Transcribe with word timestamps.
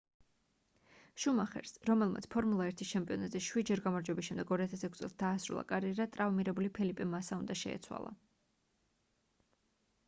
შუმახერს 1.23 1.73
რომელმაც 1.89 2.27
ფორმულა 2.35 2.65
1-ის 2.69 2.93
ჩემპიონატზე 2.93 3.41
შვიდჯერ 3.49 3.83
გამარჯვების 3.83 4.29
შემდეგ 4.31 4.55
2006 4.55 4.99
წელს 5.05 5.15
დაასრულა 5.21 5.67
კარიერა 5.75 6.09
ტრავმირებული 6.17 6.73
ფელიპე 6.81 7.09
მასა 7.13 7.41
უნდა 7.45 7.61
შეეცვალა 7.65 8.15